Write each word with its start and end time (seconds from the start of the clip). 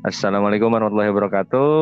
Assalamualaikum 0.00 0.72
warahmatullahi 0.72 1.12
wabarakatuh. 1.12 1.76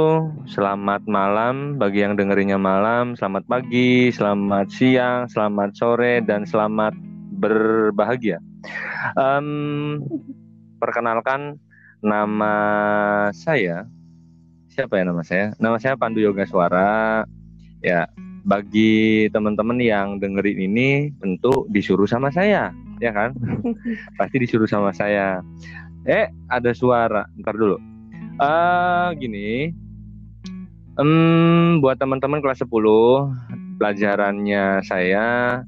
Selamat 0.51 1.07
malam 1.07 1.79
bagi 1.79 2.03
yang 2.03 2.19
dengerinnya 2.19 2.59
malam. 2.59 3.15
Selamat 3.15 3.47
pagi, 3.47 4.11
selamat 4.11 4.75
siang, 4.75 5.31
selamat 5.31 5.79
sore, 5.79 6.19
dan 6.27 6.43
selamat 6.43 6.99
berbahagia. 7.39 8.43
Um, 9.15 10.03
perkenalkan 10.83 11.63
nama 12.03 12.55
saya. 13.31 13.87
Siapa 14.67 14.99
ya 14.99 15.07
nama 15.07 15.23
saya? 15.23 15.55
Nama 15.63 15.79
saya 15.79 15.95
Pandu 15.95 16.19
Yoga 16.19 16.43
Suara. 16.43 17.23
Ya, 17.87 18.11
bagi 18.43 19.31
teman-teman 19.31 19.79
yang 19.79 20.19
dengerin 20.19 20.59
ini 20.67 21.15
tentu 21.23 21.71
disuruh 21.71 22.11
sama 22.11 22.35
saya, 22.35 22.75
ya 22.99 23.15
kan? 23.15 23.31
Pasti 24.19 24.43
disuruh 24.43 24.67
sama 24.67 24.91
saya. 24.91 25.39
Eh, 26.03 26.27
ada 26.51 26.75
suara. 26.75 27.23
Ntar 27.39 27.55
dulu 27.55 27.98
uh, 28.41 29.13
gini. 29.19 29.75
Um, 30.99 31.79
buat 31.79 31.95
teman-teman 32.03 32.43
kelas 32.43 32.67
10 32.67 32.75
pelajarannya 33.79 34.83
saya 34.83 35.63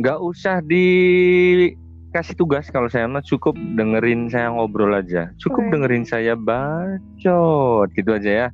nggak 0.00 0.18
usah 0.24 0.64
dikasih 0.64 2.36
tugas 2.40 2.72
kalau 2.72 2.88
saya 2.88 3.04
mah 3.04 3.20
cukup 3.20 3.52
dengerin 3.76 4.32
saya 4.32 4.48
ngobrol 4.48 4.96
aja. 4.96 5.28
Cukup 5.36 5.68
dengerin 5.68 6.08
saya 6.08 6.32
bacot 6.32 7.92
gitu 7.92 8.10
aja 8.16 8.30
ya. 8.44 8.48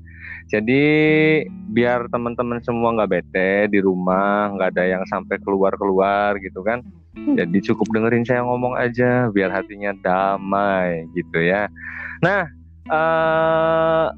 Jadi 0.50 0.82
biar 1.70 2.10
teman-teman 2.10 2.58
semua 2.66 2.98
nggak 2.98 3.10
bete 3.10 3.70
di 3.70 3.78
rumah 3.78 4.50
nggak 4.58 4.74
ada 4.74 4.98
yang 4.98 5.02
sampai 5.06 5.38
keluar 5.42 5.78
keluar 5.78 6.34
gitu 6.42 6.66
kan. 6.66 6.82
Hmm. 7.12 7.36
jadi 7.36 7.60
cukup 7.60 7.92
dengerin 7.92 8.24
saya 8.24 8.40
ngomong 8.40 8.72
aja 8.72 9.28
biar 9.30 9.52
hatinya 9.52 9.92
damai 10.00 11.06
gitu 11.14 11.44
ya. 11.44 11.68
Nah 12.24 12.61
uh, 12.90 14.10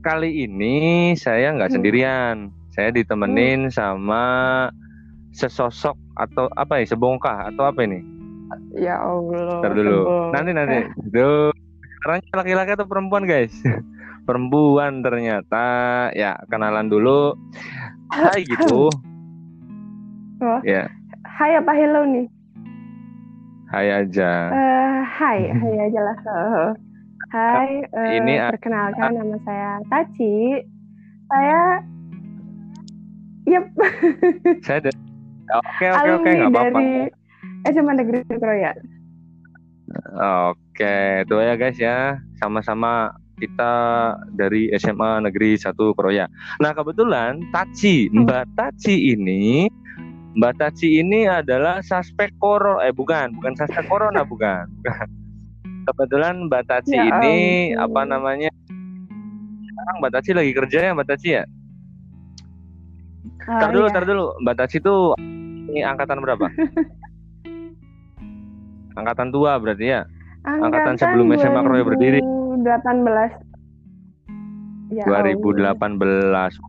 kali 0.00 0.48
ini 0.48 1.12
saya 1.18 1.52
nggak 1.52 1.72
hmm. 1.72 1.76
sendirian. 1.76 2.36
Saya 2.72 2.88
ditemenin 2.88 3.68
hmm. 3.68 3.74
sama 3.74 4.24
sesosok 5.32 5.96
atau 6.16 6.48
apa 6.56 6.80
ya 6.80 6.92
sebongkah 6.92 7.52
atau 7.52 7.68
apa 7.68 7.84
ini? 7.84 8.00
Ya 8.76 9.00
Allah. 9.00 9.60
Ntar 9.60 9.72
dulu. 9.76 9.98
Nanti 10.32 10.50
nanti. 10.52 10.78
Itu 11.08 11.52
sekarang 12.00 12.20
laki-laki 12.32 12.70
atau 12.76 12.88
perempuan 12.88 13.24
guys? 13.28 13.52
perempuan 14.28 15.04
ternyata. 15.04 16.08
Ya 16.16 16.36
kenalan 16.48 16.88
dulu. 16.88 17.36
Hai 18.12 18.44
gitu. 18.44 18.88
Oh. 20.42 20.58
Ya. 20.66 20.90
Hai 21.22 21.54
apa 21.54 21.70
hello 21.70 22.02
nih? 22.02 22.26
Hai 23.70 24.02
aja. 24.02 24.50
Uh, 24.50 24.98
hai, 25.06 25.54
hai 25.54 25.86
aja 25.86 26.00
lah. 26.02 26.18
Hai, 27.32 27.80
uh, 27.96 28.12
ini 28.12 28.36
perkenalkan 28.36 29.16
nama 29.16 29.40
saya 29.48 29.80
Taci. 29.88 30.60
Saya, 31.32 31.80
yep. 33.48 33.64
Saya 34.68 34.92
Oke 35.52 35.86
oke 35.88 36.08
oke 36.20 36.28
nggak 36.28 36.52
apa-apa. 36.52 36.76
Dari 36.76 37.72
SMA 37.72 37.92
Negeri 37.96 38.20
Kroya. 38.36 38.72
Oke, 40.52 41.24
itu 41.24 41.34
ya 41.40 41.54
guys 41.56 41.80
ya. 41.80 42.20
Sama-sama 42.36 43.16
kita 43.40 43.72
dari 44.36 44.68
SMA 44.76 45.24
Negeri 45.24 45.56
1 45.56 45.72
Kroya. 45.72 46.28
Nah 46.60 46.76
kebetulan 46.76 47.40
Taci, 47.48 48.12
hmm. 48.12 48.28
Mbak 48.28 48.44
Taci 48.60 49.16
ini, 49.16 49.72
Mbak 50.36 50.52
Taci 50.60 51.00
ini 51.00 51.24
adalah 51.24 51.80
suspek 51.80 52.28
corona, 52.36 52.84
eh 52.84 52.92
bukan, 52.92 53.32
bukan 53.40 53.56
suspek 53.56 53.88
corona, 53.88 54.20
bukan 54.20 54.68
kebetulan 55.88 56.46
Mbak 56.46 56.62
Taci 56.68 56.94
ya, 56.94 57.08
ini 57.08 57.36
um. 57.74 57.90
apa 57.90 58.00
namanya 58.06 58.50
sekarang 59.66 59.96
Mbak 59.98 60.12
Taci 60.14 60.30
lagi 60.34 60.52
kerja 60.54 60.78
ya 60.86 60.90
Mbak 60.94 61.08
Taci 61.10 61.28
ya 61.40 61.44
uh, 63.48 63.70
dulu, 63.70 63.86
iya. 63.88 64.00
dulu. 64.04 64.34
Mbak 64.42 64.56
Taci 64.58 64.80
tuh 64.82 65.14
ini 65.72 65.80
angkatan 65.82 66.20
berapa? 66.22 66.46
angkatan 68.98 69.32
tua 69.32 69.58
berarti 69.58 69.86
ya? 69.88 70.04
Angkatan, 70.42 70.64
angkatan 70.68 70.94
sebelum 70.98 71.32
SMA 71.38 71.62
Kroya 71.62 71.84
berdiri. 71.86 72.20
2018. 72.20 74.92
Ya, 74.92 75.08
2018. 75.08 76.60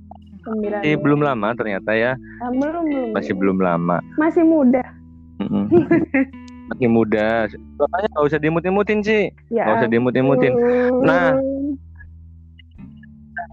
Masih 0.44 1.00
belum 1.00 1.24
lama 1.24 1.56
ternyata 1.56 1.95
ya. 1.95 2.19
Uh, 2.44 2.51
belum, 2.56 2.84
belum. 2.88 3.13
Masih 3.16 3.34
belum 3.35 3.59
lama. 3.59 4.00
Masih 4.16 4.44
muda. 4.45 4.84
masih 6.73 6.89
muda. 6.89 7.47
Makanya 7.78 8.07
nggak 8.11 8.25
usah 8.28 8.39
dimut-imutin 8.41 9.00
sih. 9.06 9.29
Ya. 9.53 9.63
nggak 9.69 9.85
usah 9.85 9.89
dimut-imutin 9.91 10.53
nah 11.06 11.38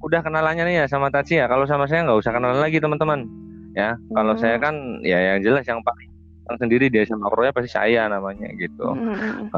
udah 0.01 0.21
kenalannya 0.25 0.65
nih 0.65 0.77
ya 0.83 0.87
sama 0.89 1.13
Taci 1.13 1.37
ya. 1.37 1.47
Kalau 1.47 1.69
sama 1.69 1.85
saya 1.85 2.09
nggak 2.09 2.21
usah 2.25 2.33
kenalan 2.33 2.61
lagi 2.61 2.81
teman-teman. 2.81 3.29
Ya 3.77 3.95
kalau 4.17 4.35
saya 4.35 4.57
kan 4.59 5.05
ya 5.05 5.35
yang 5.35 5.45
jelas 5.45 5.63
yang 5.69 5.85
paling 5.85 6.09
yang 6.51 6.57
sendiri 6.59 6.91
dia 6.91 7.07
sama 7.07 7.31
Kroya 7.31 7.55
pasti 7.55 7.71
saya 7.71 8.09
namanya 8.09 8.49
gitu. 8.57 8.97
Hmm. 8.97 9.53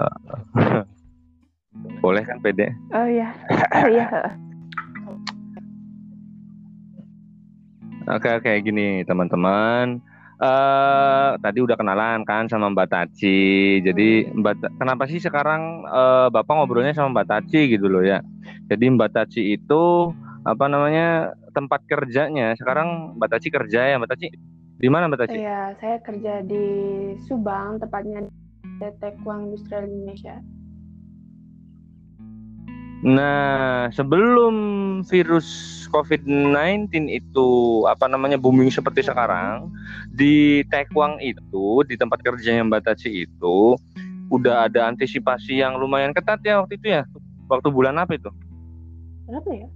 boleh 2.04 2.20
kan 2.26 2.36
pede? 2.42 2.68
Oh 2.92 3.08
iya. 3.08 3.32
Oh, 3.72 3.88
iya 3.88 4.36
oke 8.10 8.28
oke 8.42 8.52
gini 8.64 9.06
teman-teman 9.06 10.02
uh, 10.40 11.36
tadi 11.40 11.58
udah 11.60 11.76
kenalan 11.76 12.24
kan 12.24 12.48
sama 12.48 12.72
Mbak 12.72 12.88
Taci. 12.88 13.80
Jadi 13.84 14.28
hmm. 14.28 14.40
Mbak 14.40 14.54
kenapa 14.80 15.04
sih 15.10 15.20
sekarang 15.20 15.84
uh, 15.84 16.28
Bapak 16.32 16.54
ngobrolnya 16.56 16.96
sama 16.96 17.20
Mbak 17.20 17.28
Taci 17.28 17.76
gitu 17.76 17.90
loh 17.90 18.00
ya. 18.00 18.24
Jadi 18.70 18.84
Mbak 18.94 19.10
Taci 19.12 19.58
itu 19.58 20.14
apa 20.42 20.66
namanya 20.66 21.36
tempat 21.54 21.86
kerjanya 21.86 22.56
sekarang 22.58 23.18
Mbak 23.20 23.30
Taci 23.38 23.48
kerja 23.52 23.80
ya 23.92 23.96
Mbak 24.00 24.10
Taci 24.16 24.28
di 24.82 24.88
mana 24.90 25.06
Mbak 25.10 25.20
Taci? 25.26 25.36
Iya 25.38 25.76
saya 25.78 25.96
kerja 26.02 26.42
di 26.42 26.64
Subang 27.28 27.78
tepatnya 27.78 28.26
di 28.26 28.88
Tekwang 28.98 29.52
Industrial 29.52 29.86
Indonesia. 29.86 30.42
Nah, 33.02 33.90
sebelum 33.90 34.54
virus 35.10 35.46
COVID-19 35.90 37.10
itu 37.10 37.48
apa 37.90 38.06
namanya 38.06 38.38
booming 38.38 38.70
seperti 38.70 39.02
sekarang, 39.02 39.74
di 40.14 40.62
Tekwang 40.70 41.18
itu, 41.18 41.82
di 41.82 41.98
tempat 41.98 42.22
kerja 42.22 42.62
yang 42.62 42.70
Bataci 42.70 43.26
itu, 43.26 43.74
udah 44.30 44.70
ada 44.70 44.86
antisipasi 44.86 45.60
yang 45.60 45.76
lumayan 45.82 46.14
ketat 46.14 46.38
ya 46.46 46.62
waktu 46.62 46.78
itu 46.78 46.86
ya. 46.94 47.02
Waktu 47.50 47.68
bulan 47.74 47.98
apa 47.98 48.14
itu? 48.14 48.30
Berapa 49.26 49.50
ya? 49.50 49.68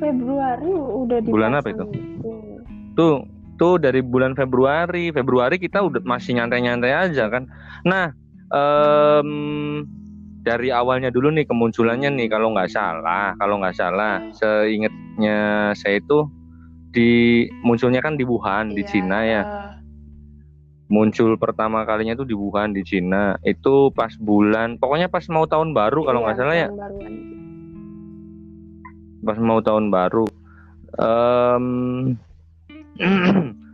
Februari 0.00 0.72
udah 0.74 1.18
di 1.20 1.28
Bulan 1.28 1.52
apa 1.60 1.68
itu? 1.70 1.84
Tuh, 2.96 3.28
tuh 3.60 3.76
dari 3.76 4.00
bulan 4.00 4.32
Februari. 4.32 5.12
Februari 5.12 5.60
kita 5.60 5.84
udah 5.84 6.00
masih 6.02 6.40
nyantai-nyantai 6.40 6.92
aja 6.92 7.28
kan. 7.28 7.46
Nah, 7.84 8.16
um, 8.50 9.84
dari 10.44 10.68
awalnya 10.68 11.08
dulu 11.08 11.32
nih 11.32 11.48
kemunculannya 11.48 12.12
nih 12.12 12.28
kalau 12.28 12.52
nggak 12.52 12.68
salah 12.68 13.32
kalau 13.40 13.64
nggak 13.64 13.72
salah 13.72 14.20
seingatnya 14.36 15.72
saya 15.72 15.96
itu 16.04 16.28
di 16.92 17.44
munculnya 17.64 18.04
kan 18.04 18.20
di 18.20 18.28
Wuhan 18.28 18.76
di 18.76 18.84
iya. 18.84 18.90
Cina 18.92 19.18
ya. 19.24 19.42
muncul 20.84 21.34
pertama 21.40 21.82
kalinya 21.88 22.12
itu 22.12 22.28
di 22.28 22.36
Wuhan 22.36 22.76
di 22.76 22.84
Cina. 22.86 23.34
Itu 23.42 23.90
pas 23.90 24.14
bulan 24.20 24.78
pokoknya 24.78 25.10
pas 25.10 25.26
mau 25.32 25.48
tahun 25.48 25.74
baru 25.74 26.06
kalau 26.06 26.22
nggak 26.22 26.36
iya, 26.36 26.42
salah 26.44 26.54
ya. 26.54 26.68
pas 29.24 29.38
mau 29.40 29.58
tahun 29.64 29.90
baru. 29.90 30.28
Um, 30.94 31.66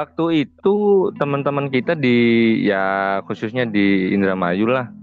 waktu 0.00 0.48
itu 0.48 0.74
teman-teman 1.20 1.68
kita 1.68 1.92
di 1.92 2.56
ya 2.64 3.20
khususnya 3.28 3.68
di 3.68 4.16
Indramayu 4.16 4.70
lah 4.70 5.01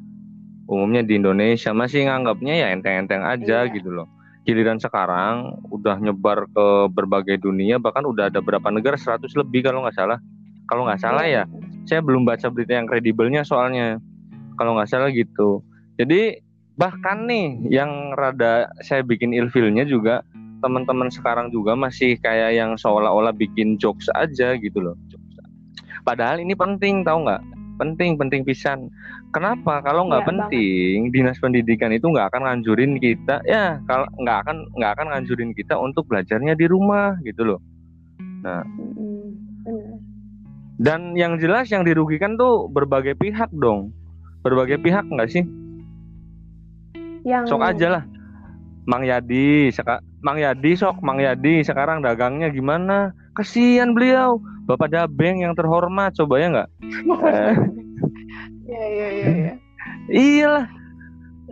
umumnya 0.70 1.02
di 1.02 1.18
Indonesia 1.18 1.74
masih 1.74 2.06
nganggapnya 2.06 2.54
ya 2.54 2.68
enteng-enteng 2.70 3.26
aja 3.26 3.66
iya. 3.66 3.74
gitu 3.74 3.90
loh. 3.90 4.08
Giliran 4.46 4.78
sekarang 4.78 5.58
udah 5.74 5.98
nyebar 5.98 6.46
ke 6.46 6.68
berbagai 6.94 7.42
dunia 7.42 7.82
bahkan 7.82 8.06
udah 8.06 8.30
ada 8.30 8.40
berapa 8.40 8.70
negara 8.70 8.96
100 8.96 9.26
lebih 9.34 9.66
kalau 9.66 9.82
nggak 9.82 9.98
salah. 9.98 10.22
Kalau 10.70 10.86
nggak 10.86 11.02
salah 11.02 11.26
ya, 11.26 11.44
saya 11.90 12.06
belum 12.06 12.30
baca 12.30 12.46
berita 12.54 12.78
yang 12.78 12.86
kredibelnya 12.86 13.42
soalnya. 13.42 13.98
Kalau 14.62 14.78
nggak 14.78 14.90
salah 14.94 15.10
gitu. 15.10 15.66
Jadi 15.98 16.38
bahkan 16.78 17.26
nih 17.26 17.58
yang 17.74 18.14
rada 18.14 18.70
saya 18.86 19.02
bikin 19.02 19.34
ilfilnya 19.34 19.84
juga 19.90 20.22
teman-teman 20.62 21.10
sekarang 21.10 21.50
juga 21.50 21.74
masih 21.74 22.22
kayak 22.22 22.54
yang 22.54 22.78
seolah-olah 22.78 23.34
bikin 23.34 23.82
jokes 23.82 24.06
aja 24.14 24.54
gitu 24.62 24.78
loh. 24.78 24.96
Padahal 26.06 26.40
ini 26.40 26.54
penting 26.54 27.02
tahu 27.02 27.26
nggak? 27.26 27.59
Penting 27.80 28.20
penting 28.20 28.44
pisan. 28.44 28.92
Kenapa? 29.32 29.80
Kalau 29.80 30.12
nggak 30.12 30.24
ya, 30.24 30.28
penting 30.28 30.98
banget. 31.08 31.14
dinas 31.16 31.38
pendidikan 31.40 31.96
itu 31.96 32.06
nggak 32.12 32.36
akan 32.36 32.42
nganjurin 32.46 33.00
kita 33.00 33.40
ya 33.48 33.80
kalau 33.88 34.06
nggak 34.20 34.38
akan 34.46 34.58
nggak 34.76 34.92
akan 35.00 35.08
nganjurin 35.16 35.52
kita 35.56 35.80
untuk 35.80 36.04
belajarnya 36.12 36.54
di 36.60 36.66
rumah 36.68 37.16
gitu 37.24 37.56
loh. 37.56 37.60
Nah. 38.44 38.62
Dan 40.80 41.16
yang 41.16 41.36
jelas 41.40 41.68
yang 41.72 41.84
dirugikan 41.84 42.40
tuh 42.40 42.68
berbagai 42.72 43.16
pihak 43.20 43.52
dong. 43.56 43.92
Berbagai 44.44 44.80
pihak 44.80 45.04
nggak 45.08 45.28
sih? 45.32 45.44
Yang 47.28 47.52
sok 47.52 47.64
aja 47.64 47.88
lah. 48.00 48.04
Mang 48.88 49.04
Yadi 49.04 49.70
seka, 49.70 50.00
Mang 50.24 50.40
Yadi 50.40 50.74
sok 50.80 51.04
Mang 51.04 51.20
Yadi 51.20 51.62
sekarang 51.68 52.00
dagangnya 52.00 52.50
gimana 52.50 53.12
kasihan 53.40 53.96
beliau. 53.96 54.44
Bapak 54.68 54.92
Dabeng 54.92 55.42
yang 55.48 55.56
terhormat 55.56 56.12
coba 56.20 56.36
ya 56.44 56.48
nggak? 56.52 56.70
Iya 58.70 58.86
iya 58.86 59.08
iya 59.10 59.30
iya. 59.34 59.54
Iyalah. 60.14 60.66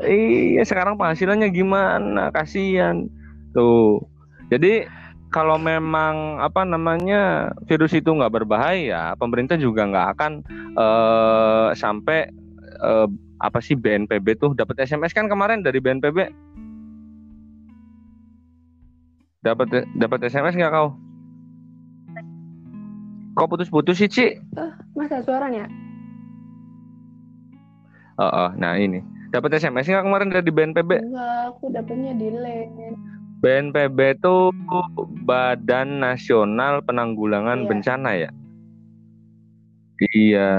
Iya 0.06 0.64
sekarang 0.70 1.02
penghasilannya 1.02 1.50
gimana? 1.50 2.30
Kasihan. 2.30 3.10
Tuh. 3.58 4.06
Jadi 4.54 4.86
kalau 5.34 5.58
memang 5.58 6.38
apa 6.38 6.62
namanya 6.62 7.52
virus 7.66 7.98
itu 7.98 8.14
nggak 8.14 8.38
berbahaya, 8.38 9.18
pemerintah 9.18 9.58
juga 9.58 9.90
nggak 9.90 10.08
akan 10.14 10.32
uh, 10.78 11.74
sampai 11.74 12.30
uh, 12.86 13.10
apa 13.42 13.60
sih 13.66 13.74
BNPB 13.74 14.38
tuh 14.38 14.54
dapat 14.54 14.78
SMS 14.86 15.18
kan 15.18 15.26
kemarin 15.26 15.66
dari 15.66 15.82
BNPB 15.82 16.30
dapat 19.42 19.90
dapat 19.98 20.20
SMS 20.28 20.54
nggak 20.54 20.74
kau? 20.74 21.07
Kau 23.38 23.46
putus-putus 23.46 24.02
sih, 24.02 24.10
Ci? 24.10 24.42
Uh, 24.58 24.74
masa 24.98 25.22
suaranya? 25.22 25.70
Oh, 28.18 28.26
uh, 28.26 28.50
uh, 28.50 28.50
nah 28.58 28.74
ini. 28.82 29.06
Dapat 29.30 29.62
SMS 29.62 29.86
nggak 29.86 30.06
kemarin 30.10 30.34
dari 30.34 30.50
BNPB? 30.50 30.92
Enggak, 30.98 31.54
aku 31.54 31.70
dapatnya 31.70 32.18
delay. 32.18 32.66
BNPB 33.46 34.18
itu 34.18 34.50
Badan 35.30 36.02
Nasional 36.02 36.82
Penanggulangan 36.82 37.62
iya. 37.62 37.68
Bencana 37.70 38.10
ya. 38.18 38.30
Iya. 40.18 40.52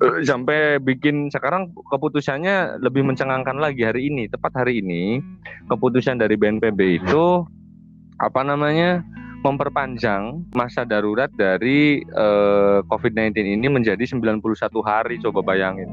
Eh, 0.00 0.24
sampai 0.24 0.80
bikin 0.80 1.28
sekarang 1.28 1.76
keputusannya 1.92 2.80
lebih 2.80 3.04
mencengangkan 3.04 3.60
lagi 3.60 3.84
hari 3.84 4.08
ini. 4.08 4.32
Tepat 4.32 4.64
hari 4.64 4.80
ini 4.80 5.20
keputusan 5.68 6.16
dari 6.16 6.40
BNPB 6.40 7.04
itu 7.04 7.44
apa 8.16 8.40
namanya? 8.40 9.04
Memperpanjang 9.48 10.44
masa 10.52 10.84
darurat 10.84 11.32
dari 11.34 12.04
eh, 12.04 12.78
COVID-19 12.86 13.32
ini 13.40 13.66
menjadi 13.66 14.04
91 14.04 14.44
hari 14.84 15.16
coba 15.24 15.40
bayangin. 15.40 15.88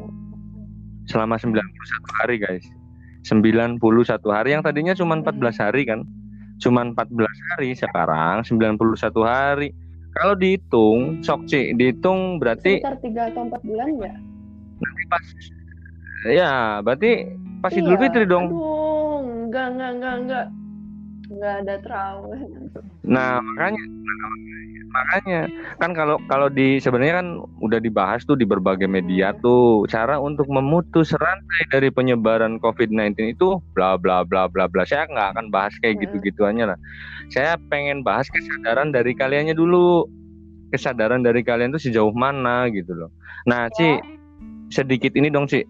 Selama 1.07 1.37
91 1.37 1.61
hari, 2.19 2.35
guys. 2.41 2.65
91 3.25 3.81
hari 4.29 4.53
yang 4.53 4.61
tadinya 4.61 4.93
cuma 4.93 5.17
14 5.17 5.63
hari 5.65 5.89
kan 5.89 6.05
cuma 6.61 6.85
14 6.87 7.25
hari 7.51 7.73
sekarang 7.73 8.45
91 8.45 9.01
hari 9.25 9.73
kalau 10.15 10.37
dihitung 10.37 11.19
sok 11.25 11.49
C 11.49 11.73
dihitung 11.75 12.39
berarti 12.39 12.79
sekitar 12.79 13.01
3 13.01 13.33
atau 13.33 13.41
4 13.49 13.67
bulan 13.67 13.87
ya 13.99 14.13
nanti 14.79 15.03
pas 15.09 15.25
ya 16.29 16.53
berarti 16.85 17.11
pas 17.59 17.73
iya. 17.73 17.81
Idul 17.81 17.97
Fitri 17.99 18.25
dong 18.29 18.45
aduh 18.53 19.19
enggak 19.25 19.67
enggak 19.73 19.91
enggak 19.99 20.15
enggak 20.21 20.45
enggak 21.33 21.55
ada 21.65 21.75
terawih 21.81 22.41
nah 23.05 23.37
makanya 23.41 23.83
makanya 24.95 25.41
kan 25.77 25.91
kalau 25.91 26.15
kalau 26.31 26.47
di 26.47 26.79
sebenarnya 26.79 27.19
kan 27.19 27.27
udah 27.59 27.79
dibahas 27.83 28.23
tuh 28.23 28.39
di 28.39 28.47
berbagai 28.47 28.87
media 28.87 29.35
tuh 29.43 29.83
cara 29.91 30.15
untuk 30.15 30.47
memutus 30.47 31.11
rantai 31.11 31.61
dari 31.67 31.89
penyebaran 31.91 32.57
COVID-19 32.63 33.35
itu 33.35 33.59
bla 33.75 33.99
bla 33.99 34.23
bla 34.23 34.47
bla 34.47 34.71
bla. 34.71 34.87
Saya 34.87 35.07
nggak 35.11 35.35
akan 35.35 35.45
bahas 35.51 35.75
kayak 35.83 35.99
gitu 36.07 36.23
gituannya 36.23 36.71
lah. 36.73 36.79
Saya 37.27 37.59
pengen 37.67 38.07
bahas 38.07 38.31
kesadaran 38.31 38.95
dari 38.95 39.11
kaliannya 39.11 39.55
dulu. 39.57 40.07
Kesadaran 40.71 41.21
dari 41.21 41.45
kalian 41.45 41.71
tuh 41.71 41.83
sejauh 41.83 42.11
mana 42.15 42.67
gitu 42.71 42.91
loh. 42.95 43.11
Nah 43.47 43.69
Ci 43.75 43.99
sedikit 44.71 45.13
ini 45.19 45.27
dong 45.27 45.45
Ci. 45.51 45.63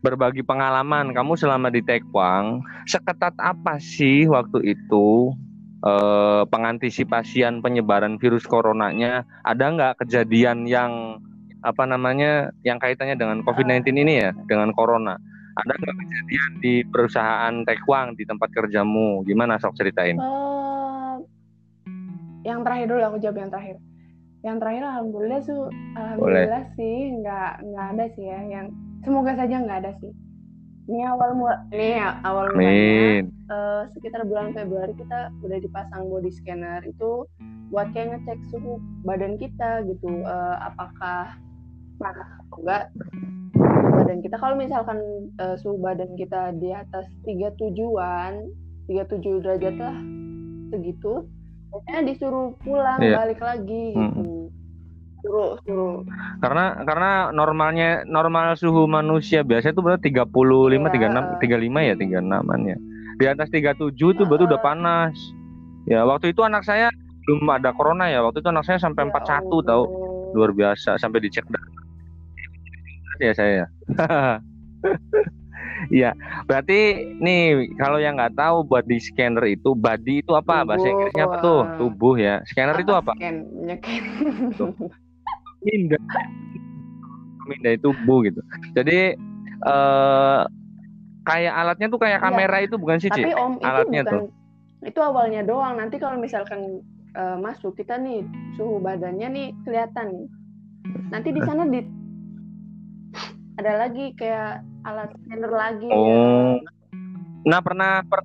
Berbagi 0.00 0.40
pengalaman. 0.40 1.12
Kamu 1.12 1.36
selama 1.36 1.68
di 1.68 1.84
Tekwang 1.84 2.64
seketat 2.88 3.36
apa 3.36 3.76
sih 3.80 4.24
waktu 4.28 4.76
itu 4.76 5.34
eh, 5.80 6.42
pengantisipasian 6.48 7.64
penyebaran 7.64 8.16
virus 8.20 8.44
coronanya 8.44 9.24
ada 9.44 9.64
nggak 9.72 10.04
kejadian 10.04 10.68
yang 10.68 11.20
apa 11.60 11.84
namanya 11.84 12.48
yang 12.64 12.80
kaitannya 12.80 13.16
dengan 13.16 13.44
COVID-19 13.44 13.92
ini 13.92 14.14
ya 14.28 14.30
dengan 14.48 14.72
corona? 14.72 15.16
Ada 15.60 15.72
nggak 15.76 15.96
kejadian 15.98 16.50
di 16.64 16.74
perusahaan 16.88 17.54
Tekwang 17.68 18.16
di 18.16 18.24
tempat 18.24 18.48
kerjamu? 18.54 19.20
Gimana 19.28 19.60
sok 19.60 19.76
ceritain? 19.76 20.16
Uh, 20.16 21.20
yang 22.48 22.64
terakhir 22.64 22.96
dulu 22.96 23.02
aku 23.04 23.18
jawab 23.20 23.36
yang 23.44 23.50
terakhir. 23.52 23.76
Yang 24.40 24.56
terakhir 24.64 24.82
alhamdulillah 24.88 25.40
su 25.44 25.56
alhamdulillah 26.00 26.64
Boleh. 26.64 26.76
sih 26.80 26.96
nggak 27.20 27.50
nggak 27.60 27.86
ada 27.92 28.04
sih 28.16 28.24
ya 28.24 28.40
yang 28.48 28.66
semoga 29.04 29.36
saja 29.36 29.56
nggak 29.60 29.78
ada 29.84 29.92
sih 30.00 30.12
ini 30.90 31.06
awal 31.06 31.30
mula 31.38 31.56
ini 31.70 32.02
awal 32.26 32.50
mulanya 32.50 33.30
uh, 33.46 33.82
sekitar 33.94 34.26
bulan 34.26 34.50
Februari 34.50 34.90
kita 34.98 35.30
udah 35.46 35.58
dipasang 35.62 36.10
body 36.10 36.34
scanner 36.34 36.82
itu 36.82 37.30
buat 37.70 37.94
kayak 37.94 38.18
ngecek 38.18 38.38
suhu 38.50 38.82
badan 39.06 39.38
kita 39.38 39.86
gitu 39.86 40.26
uh, 40.26 40.58
apakah 40.66 41.38
panas 42.02 42.26
atau 42.42 42.58
enggak 42.66 42.84
badan 43.94 44.18
kita. 44.26 44.36
Kalau 44.42 44.58
misalkan 44.58 44.98
uh, 45.38 45.54
suhu 45.54 45.78
badan 45.78 46.18
kita 46.18 46.50
di 46.58 46.74
atas 46.74 47.06
37-an 47.22 48.50
37 48.90 49.44
derajat 49.46 49.76
lah 49.78 49.96
segitu 50.74 51.30
biasanya 51.70 52.02
disuruh 52.10 52.58
pulang 52.66 52.98
yeah. 52.98 53.22
balik 53.22 53.38
lagi 53.38 53.94
gitu. 53.94 54.26
Hmm 54.26 54.59
suruh 55.20 55.56
suruh 55.64 56.00
karena 56.40 56.80
karena 56.84 57.10
normalnya 57.30 58.02
normal 58.08 58.56
suhu 58.56 58.88
manusia 58.88 59.44
biasa 59.44 59.72
itu 59.72 59.80
berarti 59.80 60.12
35 60.12 60.24
yeah. 60.24 61.36
36 61.36 61.44
35 61.44 61.88
ya 61.88 61.94
36an 61.96 62.60
ya 62.64 62.76
di 63.20 63.24
atas 63.28 63.48
37 63.52 63.92
itu 63.92 64.22
baru 64.24 64.48
udah 64.48 64.60
panas 64.64 65.14
ya 65.84 66.04
waktu 66.08 66.32
itu 66.32 66.40
anak 66.40 66.64
saya 66.64 66.88
belum 67.28 67.44
ada 67.52 67.70
corona 67.76 68.08
ya 68.08 68.24
waktu 68.24 68.40
itu 68.40 68.48
anak 68.48 68.64
saya 68.64 68.80
sampai 68.80 69.06
ya 69.06 69.12
41 69.12 69.48
oh. 69.52 69.60
tahu 69.60 69.84
luar 70.32 70.50
biasa 70.56 70.96
sampai 70.96 71.20
dicek 71.20 71.44
ya 73.20 73.32
saya 73.36 73.68
Iya, 75.88 76.12
berarti 76.44 77.08
nih 77.24 77.72
kalau 77.80 77.96
yang 77.96 78.20
nggak 78.20 78.36
tahu 78.36 78.68
body 78.68 79.00
scanner 79.00 79.44
itu 79.48 79.72
body 79.72 80.20
itu 80.20 80.32
apa 80.36 80.60
tubuh. 80.60 80.68
bahasa 80.68 80.86
Inggrisnya 80.92 81.24
apa 81.24 81.36
tuh? 81.40 81.60
Tubuh 81.80 82.14
ya. 82.20 82.34
Scanner 82.44 82.76
apa 82.76 82.84
itu 82.84 82.92
apa? 82.92 83.12
Scan, 83.16 83.36
pindah 85.60 86.02
pindah 87.50 87.74
tubuh 87.82 88.22
gitu. 88.22 88.40
Jadi 88.78 89.18
uh, 89.66 90.46
kayak 91.26 91.54
alatnya 91.54 91.86
tuh 91.90 92.00
kayak 92.00 92.22
iya. 92.22 92.24
kamera 92.24 92.56
ya, 92.62 92.66
itu 92.70 92.76
bukan 92.78 92.98
sih 93.02 93.10
tapi 93.10 93.34
om 93.34 93.58
alatnya 93.60 94.02
bukan, 94.06 94.12
tuh. 94.14 94.22
itu 94.86 95.00
awalnya 95.02 95.42
doang. 95.42 95.76
Nanti 95.76 95.98
kalau 95.98 96.16
misalkan 96.22 96.80
uh, 97.18 97.36
masuk 97.42 97.74
kita 97.74 97.98
nih 97.98 98.22
suhu 98.54 98.78
badannya 98.78 99.28
nih 99.28 99.48
kelihatan 99.66 100.06
nih. 100.14 100.28
Nanti 101.10 101.28
di 101.34 101.40
sana 101.42 101.66
di 101.66 101.80
ada 103.60 103.72
lagi 103.86 104.14
kayak 104.16 104.64
alat 104.86 105.10
scanner 105.26 105.52
lagi. 105.52 105.88
Oh. 105.90 106.56
Ya. 106.56 106.78
nah 107.40 107.60
pernah 107.64 108.04
per 108.04 108.20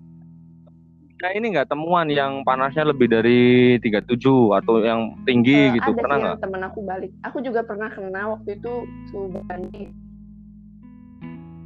Nah 1.26 1.34
ini 1.34 1.58
nggak 1.58 1.74
temuan 1.74 2.06
yang 2.06 2.46
panasnya 2.46 2.86
lebih 2.86 3.10
dari 3.10 3.82
37 3.82 4.14
atau 4.62 4.78
yang 4.78 5.18
tinggi 5.26 5.74
uh, 5.74 5.74
gitu 5.74 5.90
ada 5.90 5.98
pernah 5.98 6.18
nggak? 6.22 6.38
Temen 6.38 6.62
aku 6.62 6.80
balik. 6.86 7.10
Aku 7.26 7.42
juga 7.42 7.66
pernah 7.66 7.90
kena 7.90 8.38
waktu 8.38 8.62
itu 8.62 8.86
suhu 9.10 9.34
banding. 9.50 9.90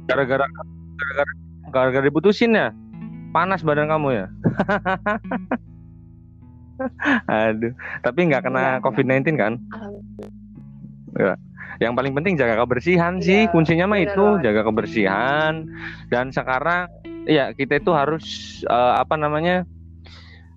Gara-gara 0.08 0.48
gara-gara 0.48 1.32
gara-gara 1.68 2.04
diputusin 2.08 2.56
ya? 2.56 2.72
Panas 3.36 3.60
badan 3.60 3.92
kamu 3.92 4.24
ya? 4.24 4.26
Aduh, 7.52 7.76
tapi 8.00 8.32
nggak 8.32 8.48
kena 8.48 8.80
COVID-19 8.80 9.36
kan? 9.36 9.60
Ya. 11.20 11.36
Yang 11.84 11.92
paling 12.00 12.12
penting 12.16 12.40
jaga 12.40 12.64
kebersihan 12.64 13.20
ya, 13.20 13.24
sih, 13.24 13.40
kuncinya 13.52 13.92
mah 13.92 14.00
itu 14.00 14.40
jaga 14.40 14.64
kebersihan. 14.64 15.68
Dan 16.08 16.32
sekarang 16.32 16.88
Iya, 17.28 17.52
kita 17.52 17.80
itu 17.80 17.90
harus 17.92 18.24
uh, 18.68 19.00
apa 19.00 19.16
namanya? 19.16 19.66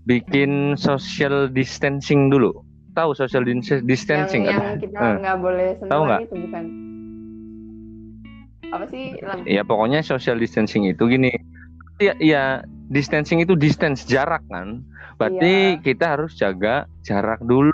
bikin 0.04 0.76
social 0.76 1.48
distancing 1.48 2.28
dulu. 2.28 2.52
Tahu 2.94 3.18
social 3.18 3.42
distancing 3.88 4.46
yang, 4.46 4.62
yang 4.62 4.78
kita 4.78 5.00
eh. 5.00 5.16
nggak 5.24 5.38
boleh 5.42 5.70
sentuh 5.82 5.90
Tahu 5.90 6.04
itu 6.22 6.36
bukan? 6.46 6.64
Apa 8.70 8.86
sih? 8.90 9.04
Iya, 9.50 9.62
pokoknya 9.66 10.06
social 10.06 10.38
distancing 10.38 10.86
itu 10.86 11.04
gini. 11.10 11.34
Iya, 11.98 12.14
iya, 12.22 12.46
distancing 12.94 13.42
itu 13.42 13.58
distance 13.58 14.06
jarak 14.06 14.46
kan. 14.52 14.86
Berarti 15.18 15.78
iya. 15.78 15.82
kita 15.82 16.06
harus 16.18 16.38
jaga 16.38 16.86
jarak 17.02 17.42
dulu 17.42 17.74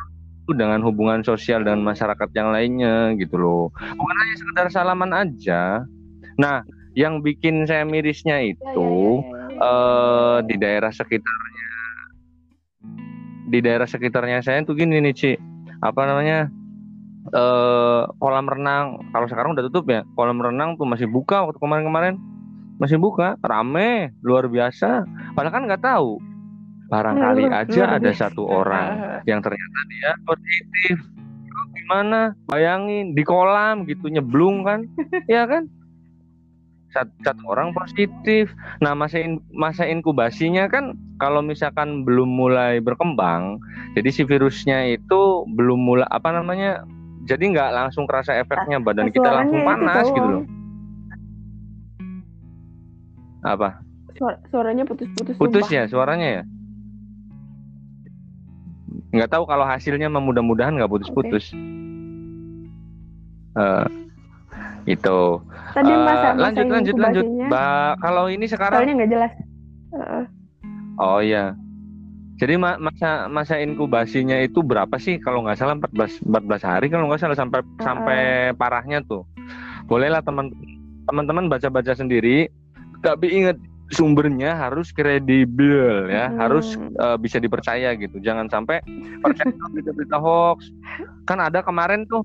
dengan 0.55 0.81
hubungan 0.81 1.21
sosial 1.21 1.61
dengan 1.61 1.83
masyarakat 1.83 2.29
yang 2.33 2.49
lainnya 2.55 3.13
gitu 3.19 3.35
loh. 3.35 3.65
Bukan 3.75 4.15
hanya 4.15 4.35
sekedar 4.39 4.67
salaman 4.71 5.11
aja. 5.13 5.83
Nah, 6.39 6.63
yang 6.97 7.21
bikin 7.21 7.65
saya 7.69 7.85
mirisnya 7.85 8.41
itu 8.41 9.21
ya, 9.21 9.29
ya, 9.29 9.45
ya, 9.45 9.47
ya. 9.49 9.59
Uh, 9.59 10.37
di 10.47 10.55
daerah 10.57 10.91
sekitarnya 10.93 11.71
di 13.49 13.59
daerah 13.65 13.87
sekitarnya 13.89 14.39
saya 14.45 14.61
tuh 14.61 14.77
gini 14.77 15.01
nih 15.01 15.13
Ci 15.13 15.31
apa 15.81 16.01
namanya 16.05 16.47
uh, 17.33 18.09
kolam 18.21 18.45
renang 18.45 19.09
kalau 19.09 19.27
sekarang 19.29 19.57
udah 19.57 19.65
tutup 19.69 19.89
ya 19.89 20.01
kolam 20.13 20.41
renang 20.41 20.77
tuh 20.77 20.85
masih 20.85 21.09
buka 21.09 21.45
waktu 21.45 21.57
kemarin-kemarin 21.57 22.17
masih 22.79 22.95
buka, 22.95 23.35
rame, 23.43 24.15
luar 24.23 24.47
biasa. 24.47 25.03
Padahal 25.35 25.53
kan 25.53 25.63
nggak 25.67 25.83
tahu. 25.83 26.17
Barangkali 26.89 27.45
aja 27.51 27.99
ada 28.01 28.09
satu 28.15 28.49
orang 28.49 28.97
yang 29.29 29.43
ternyata 29.43 29.79
dia 29.91 30.11
positif. 30.25 30.97
Gimana? 31.75 32.33
Bayangin 32.49 33.13
di 33.13 33.21
kolam 33.21 33.85
gitu 33.85 34.09
nyeblung 34.09 34.65
kan, 34.65 34.87
ya 35.29 35.45
kan? 35.45 35.69
Satu, 36.89 37.13
satu 37.21 37.43
orang 37.45 37.69
positif. 37.77 38.49
Nah 38.81 38.97
masa 38.97 39.21
in, 39.21 39.37
masa 39.53 39.85
inkubasinya 39.85 40.65
kan 40.69 40.97
kalau 41.21 41.45
misalkan 41.45 42.01
belum 42.01 42.25
mulai 42.25 42.81
berkembang, 42.81 43.61
jadi 43.93 44.09
si 44.09 44.25
virusnya 44.25 44.89
itu 44.89 45.45
belum 45.53 45.77
mulai 45.77 46.07
apa 46.09 46.33
namanya 46.33 46.81
jadi 47.29 47.43
nggak 47.53 47.69
langsung 47.75 48.09
kerasa 48.09 48.33
efeknya 48.41 48.81
badan 48.81 49.13
kita 49.13 49.29
langsung 49.29 49.61
panas 49.61 50.05
gitu 50.09 50.27
loh. 50.27 50.43
Apa? 53.45 53.85
Suara, 54.17 54.37
suaranya 54.51 54.83
putus-putus 54.83 55.35
putus 55.37 55.67
ya 55.69 55.85
suaranya 55.85 56.41
ya? 56.41 56.43
Nggak 59.13 59.29
tahu 59.29 59.43
kalau 59.45 59.65
hasilnya 59.65 60.09
mudah-mudahan 60.09 60.75
nggak 60.75 60.91
putus-putus. 60.91 61.53
Okay. 61.53 61.79
uh, 63.57 63.85
eh, 63.85 64.08
itu 64.89 65.19
Tadi 65.77 65.93
uh, 65.93 66.01
masa, 66.01 66.27
masa 66.33 66.41
lanjut 66.49 66.65
lanjut 66.65 66.95
lanjut 66.97 67.25
ba 67.47 67.93
kalau 68.01 68.25
ini 68.25 68.49
sekarang 68.49 68.81
soalnya 68.81 68.95
nggak 69.05 69.11
jelas 69.13 69.31
uh. 69.93 70.25
oh 70.97 71.21
iya 71.21 71.53
jadi 72.39 72.55
masa 72.55 73.27
masa 73.27 73.59
inkubasinya 73.59 74.39
itu 74.39 74.63
berapa 74.63 74.95
sih 74.95 75.19
kalau 75.19 75.43
nggak 75.43 75.59
salah 75.59 75.75
14 75.75 76.23
14 76.23 76.63
hari 76.63 76.87
kalau 76.87 77.11
nggak 77.11 77.19
salah 77.19 77.35
sampai 77.35 77.59
uh 77.59 77.67
sampai 77.83 78.21
parahnya 78.55 79.03
tuh. 79.03 79.27
Bolehlah 79.91 80.23
teman 80.23 80.55
teman-teman 81.03 81.51
baca-baca 81.51 81.91
sendiri 81.91 82.47
tapi 83.03 83.43
ingat 83.43 83.59
sumbernya 83.91 84.55
harus 84.55 84.95
kredibel 84.95 86.07
ya, 86.07 86.31
hmm. 86.31 86.39
harus 86.39 86.79
uh, 87.03 87.19
bisa 87.19 87.43
dipercaya 87.43 87.91
gitu. 87.99 88.23
Jangan 88.23 88.47
sampai 88.47 88.79
percaya 89.25 89.51
berita-berita 89.75 90.15
hoax. 90.15 90.71
Kan 91.27 91.43
ada 91.43 91.59
kemarin 91.59 92.07
tuh 92.07 92.23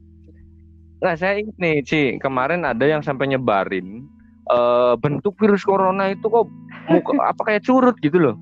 Nah, 1.04 1.20
saya 1.20 1.37
ingat 1.37 1.56
nih, 1.61 1.76
Ci, 1.84 2.02
kemarin 2.16 2.64
ada 2.64 2.80
yang 2.88 3.04
sampai 3.04 3.28
nyebarin 3.28 4.08
uh, 4.49 4.96
bentuk 4.96 5.37
virus 5.37 5.61
corona 5.61 6.08
itu 6.08 6.25
kok 6.25 6.49
muka, 6.88 7.12
apa 7.37 7.42
kayak 7.44 7.68
curut 7.68 7.92
gitu 8.00 8.16
loh. 8.16 8.37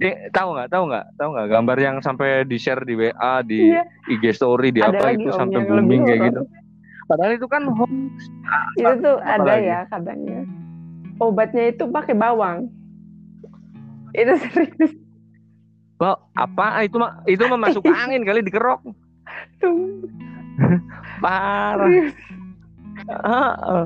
Ini 0.00 0.32
tahu 0.32 0.56
nggak? 0.56 0.72
Tahu 0.72 0.84
nggak? 0.88 1.06
Tahu 1.20 1.28
nggak 1.36 1.48
gambar 1.52 1.76
yang 1.76 1.96
sampai 2.00 2.48
di 2.48 2.56
share 2.56 2.80
di 2.88 2.96
WA, 2.96 3.44
di 3.44 3.76
iya. 3.76 3.84
IG 4.08 4.32
story, 4.32 4.72
di 4.72 4.80
ada 4.80 4.96
apa 4.96 5.12
itu 5.12 5.28
sampai 5.28 5.68
booming 5.68 6.08
kayak 6.08 6.32
gitu. 6.32 6.48
Padahal 7.04 7.36
itu 7.36 7.44
kan 7.44 7.62
hoax. 7.68 7.92
Itu 8.80 8.92
tuh 9.04 9.16
ada 9.20 9.44
lagi? 9.44 9.68
ya 9.68 9.84
katanya. 9.92 10.40
Obatnya 11.20 11.68
itu 11.68 11.84
pakai 11.92 12.16
bawang. 12.16 12.72
Itu 14.16 14.32
serius. 14.48 14.96
Kok 16.00 16.32
apa? 16.32 16.88
Itu 16.88 16.96
itu 17.28 17.44
masuk 17.44 17.84
angin 18.00 18.24
kali 18.24 18.40
dikerok. 18.40 18.80
Parah. 21.24 21.88
Uh, 23.08 23.54
uh. 23.64 23.84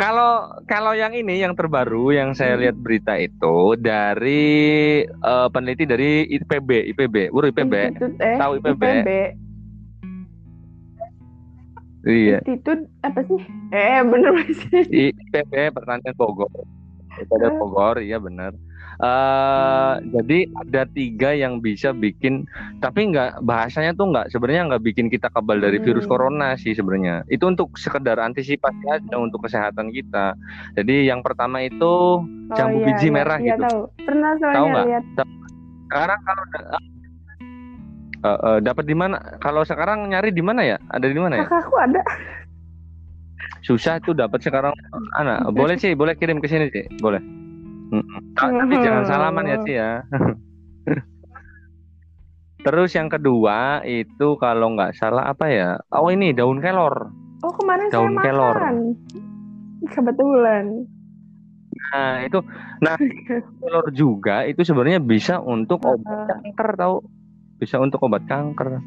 Kalau 0.00 0.56
kalau 0.64 0.96
yang 0.96 1.12
ini 1.12 1.44
yang 1.44 1.52
terbaru 1.52 2.08
yang 2.08 2.32
saya 2.32 2.56
hmm. 2.56 2.62
lihat 2.64 2.76
berita 2.80 3.12
itu 3.20 3.76
dari 3.76 5.04
uh, 5.20 5.52
peneliti 5.52 5.84
dari 5.84 6.24
IPB, 6.32 6.96
IPB, 6.96 7.28
Uru 7.28 7.52
IPB. 7.52 7.74
Institut, 7.92 8.12
eh, 8.24 8.36
Tahu 8.40 8.52
IPB? 8.64 8.82
IPB. 8.82 9.10
Iya. 12.06 12.38
Institut 12.40 12.80
apa 13.04 13.20
sih? 13.28 13.42
Eh 13.74 14.00
bener 14.00 14.34
sih. 14.64 15.12
IPB 15.12 15.76
Pertanian 15.76 16.14
Bogor. 16.16 16.48
IPB 17.20 17.42
Bogor, 17.60 18.00
iya 18.00 18.16
benar. 18.16 18.56
Uh, 18.96 20.00
jadi 20.08 20.48
ada 20.64 20.82
tiga 20.88 21.36
yang 21.36 21.60
bisa 21.60 21.92
bikin, 21.92 22.48
tapi 22.80 23.12
nggak 23.12 23.44
bahasanya 23.44 23.92
tuh 23.92 24.08
nggak 24.08 24.32
sebenarnya 24.32 24.72
nggak 24.72 24.84
bikin 24.88 25.12
kita 25.12 25.28
kebal 25.28 25.60
dari 25.60 25.76
virus 25.84 26.08
hmm. 26.08 26.12
corona 26.12 26.56
sih 26.56 26.72
sebenarnya. 26.72 27.20
Itu 27.28 27.52
untuk 27.52 27.76
sekedar 27.76 28.16
antisipasi 28.16 28.84
aja 28.88 29.14
untuk 29.20 29.44
kesehatan 29.44 29.92
kita. 29.92 30.32
Jadi 30.80 31.12
yang 31.12 31.20
pertama 31.20 31.60
itu 31.60 32.24
oh, 32.24 32.54
jambu 32.56 32.80
iya, 32.80 32.86
biji 32.88 33.08
iya, 33.12 33.14
merah 33.14 33.38
iya, 33.38 33.52
gitu. 33.52 33.62
Tahu. 33.68 33.80
Pernah 34.08 34.30
tahu 34.40 34.66
nggak? 34.72 34.86
Sekarang 35.86 36.20
kalau 36.24 36.44
uh, 38.24 38.28
uh, 38.28 38.58
dapat 38.64 38.84
di 38.88 38.96
mana? 38.96 39.16
Kalau 39.44 39.62
sekarang 39.68 40.08
nyari 40.08 40.32
di 40.32 40.40
mana 40.40 40.64
ya? 40.64 40.80
Ada 40.88 41.06
di 41.12 41.20
mana 41.20 41.44
ya? 41.44 41.46
Kakakku 41.46 41.76
ada. 41.76 42.00
Susah 43.60 43.98
tuh 44.00 44.14
dapat 44.14 44.40
sekarang. 44.40 44.72
Anak, 45.18 45.52
boleh 45.52 45.74
sih, 45.76 45.92
boleh 45.92 46.14
kirim 46.14 46.38
ke 46.38 46.46
sini 46.46 46.70
sih, 46.70 46.86
boleh. 47.02 47.35
Tapi 48.36 48.74
jangan 48.82 49.04
salaman 49.06 49.44
ya 49.46 49.56
sih 49.62 49.74
ya. 49.78 49.92
Terus 52.66 52.90
yang 52.98 53.06
kedua 53.06 53.78
itu 53.86 54.34
kalau 54.42 54.74
nggak 54.74 54.98
salah 54.98 55.30
apa 55.30 55.46
ya? 55.46 55.78
Oh 55.94 56.10
ini 56.10 56.34
daun 56.34 56.58
kelor. 56.58 57.14
Oh 57.46 57.52
kemarin 57.62 57.86
daun 57.94 58.18
saya 58.18 58.26
kelor. 58.26 58.56
makan. 58.58 58.76
Kebetulan. 59.86 60.64
Nah 61.94 62.26
itu, 62.26 62.42
nah 62.82 62.98
kelor 63.62 63.86
juga 63.94 64.42
itu 64.50 64.66
sebenarnya 64.66 64.98
bisa 64.98 65.38
untuk 65.38 65.78
obat 65.86 66.26
kanker 66.26 66.68
tahu? 66.74 66.96
Bisa 67.62 67.78
untuk 67.78 68.02
obat 68.02 68.26
kanker. 68.26 68.82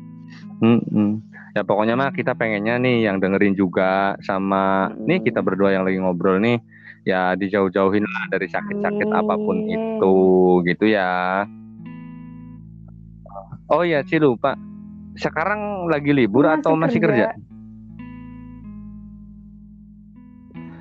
Hmm, 0.60 0.84
hmm. 0.84 1.12
Ya 1.56 1.64
pokoknya 1.64 1.96
mah 1.96 2.12
kita 2.12 2.36
pengennya 2.36 2.78
nih 2.84 3.08
yang 3.08 3.24
dengerin 3.24 3.56
juga 3.56 4.20
sama 4.22 4.92
hmm. 4.92 5.08
nih 5.08 5.20
kita 5.24 5.40
berdua 5.40 5.72
yang 5.72 5.88
lagi 5.88 6.04
ngobrol 6.04 6.38
nih 6.44 6.60
ya 7.08 7.36
dijauh-jauhin 7.36 8.04
lah 8.04 8.24
dari 8.32 8.48
sakit-sakit 8.50 9.10
apa 9.12 9.34
pun 9.40 9.58
itu 9.68 10.16
gitu 10.68 10.86
ya. 10.90 11.46
Oh 13.70 13.86
ya, 13.86 14.02
sih 14.02 14.18
lupa. 14.18 14.58
Sekarang 15.14 15.86
lagi 15.86 16.10
libur 16.10 16.50
masih 16.50 16.58
atau 16.58 16.74
masih 16.74 17.00
kerja? 17.00 17.30
kerja? 17.30 17.48